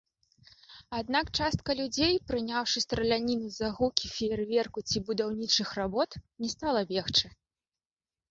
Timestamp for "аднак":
0.99-1.25